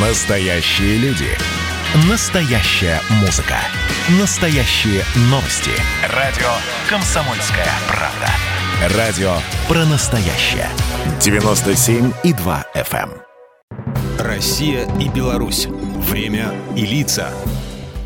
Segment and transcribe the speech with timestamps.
[0.00, 1.26] Настоящие люди.
[2.08, 3.56] Настоящая музыка.
[4.20, 5.72] Настоящие новости.
[6.14, 6.46] Радио
[6.88, 8.96] «Комсомольская правда».
[8.96, 9.32] Радио
[9.66, 10.68] про настоящее.
[11.18, 13.10] 97,2 FM.
[13.10, 14.24] эм.
[14.24, 15.66] Россия и Беларусь.
[15.66, 17.30] Время и лица.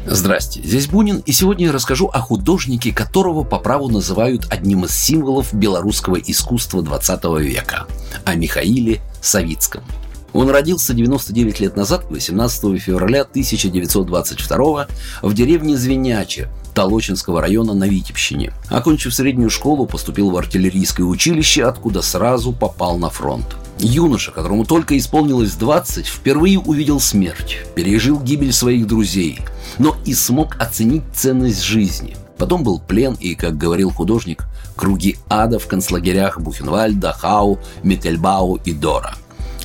[0.07, 4.95] Здрасте, здесь Бунин, и сегодня я расскажу о художнике, которого по праву называют одним из
[4.95, 7.87] символов белорусского искусства 20 века,
[8.25, 9.85] о Михаиле Савицком–
[10.33, 14.87] он родился 99 лет назад, 18 февраля 1922
[15.23, 18.53] в деревне Звеняче, Толочинского района на Витебщине.
[18.69, 23.57] Окончив среднюю школу, поступил в артиллерийское училище, откуда сразу попал на фронт.
[23.79, 29.41] Юноша, которому только исполнилось 20, впервые увидел смерть, пережил гибель своих друзей,
[29.79, 32.17] но и смог оценить ценность жизни.
[32.39, 34.45] Потом был плен и, как говорил художник,
[34.77, 39.15] круги ада в концлагерях Бухенвальда, Хау, Метельбау и Дора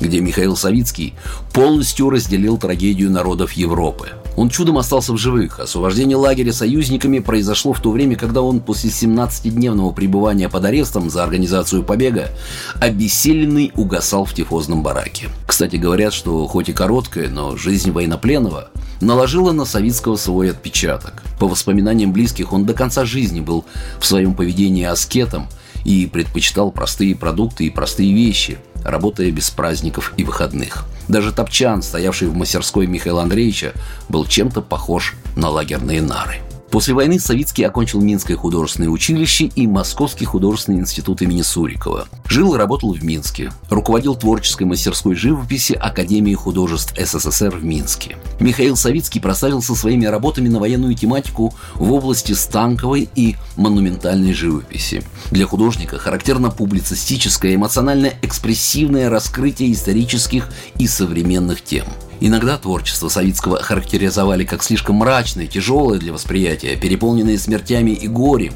[0.00, 1.14] где Михаил Савицкий
[1.52, 4.10] полностью разделил трагедию народов Европы.
[4.36, 5.58] Он чудом остался в живых.
[5.58, 11.24] Освобождение лагеря союзниками произошло в то время, когда он после 17-дневного пребывания под арестом за
[11.24, 12.28] организацию побега
[12.80, 15.28] обессиленный угасал в тифозном бараке.
[15.46, 18.70] Кстати, говорят, что хоть и короткая, но жизнь военнопленного
[19.00, 21.22] наложила на Савицкого свой отпечаток.
[21.38, 23.64] По воспоминаниям близких, он до конца жизни был
[23.98, 25.48] в своем поведении аскетом
[25.84, 30.84] и предпочитал простые продукты и простые вещи, работая без праздников и выходных.
[31.08, 33.72] Даже топчан, стоявший в мастерской Михаила Андреевича,
[34.08, 36.40] был чем-то похож на лагерные нары.
[36.70, 42.06] После войны Савицкий окончил Минское художественное училище и Московский художественный институт имени Сурикова.
[42.28, 43.50] Жил и работал в Минске.
[43.70, 48.16] Руководил творческой мастерской живописи Академии художеств СССР в Минске.
[48.38, 55.02] Михаил Савицкий прославился своими работами на военную тематику в области станковой и монументальной живописи.
[55.30, 61.86] Для художника характерно публицистическое, эмоционально-экспрессивное раскрытие исторических и современных тем–
[62.20, 68.54] Иногда творчество Савицкого характеризовали как слишком мрачное, тяжелое для восприятия, переполненное смертями и горем.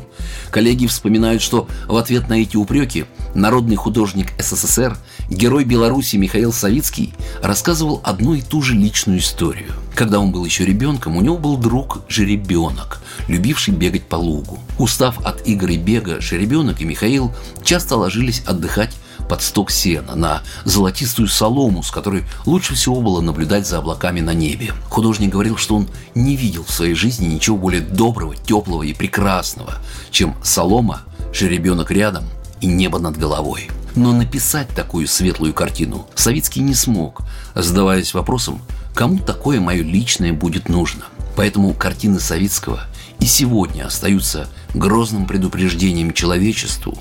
[0.50, 4.96] Коллеги вспоминают, что в ответ на эти упреки народный художник СССР,
[5.30, 9.72] герой Беларуси Михаил Савицкий, рассказывал одну и ту же личную историю.
[9.94, 14.58] Когда он был еще ребенком, у него был друг жеребенок, любивший бегать по лугу.
[14.78, 18.94] Устав от игр и бега, жеребенок и Михаил часто ложились отдыхать
[19.32, 24.34] под сток сена, на золотистую солому, с которой лучше всего было наблюдать за облаками на
[24.34, 24.74] небе.
[24.90, 29.76] Художник говорил, что он не видел в своей жизни ничего более доброго, теплого и прекрасного,
[30.10, 31.00] чем солома,
[31.32, 32.24] жеребенок рядом
[32.60, 33.70] и небо над головой.
[33.96, 37.22] Но написать такую светлую картину Савицкий не смог,
[37.54, 38.60] задаваясь вопросом,
[38.94, 41.06] кому такое мое личное будет нужно.
[41.36, 42.82] Поэтому картины Савицкого
[43.22, 46.98] и сегодня остаются грозным предупреждением человечеству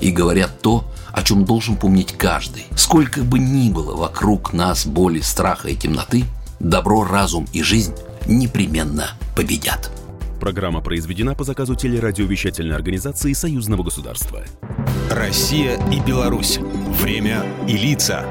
[0.00, 2.66] и говорят то, о чем должен помнить каждый.
[2.76, 6.26] Сколько бы ни было вокруг нас боли, страха и темноты,
[6.60, 7.92] добро, разум и жизнь
[8.28, 9.90] непременно победят.
[10.38, 14.44] Программа произведена по заказу телерадиовещательной организации Союзного государства.
[15.10, 16.60] Россия и Беларусь.
[17.02, 18.24] Время и лица.